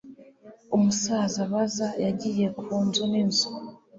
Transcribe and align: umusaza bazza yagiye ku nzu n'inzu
umusaza 0.75 1.41
bazza 1.51 1.87
yagiye 2.03 2.45
ku 2.59 2.73
nzu 2.85 3.03
n'inzu 3.11 3.49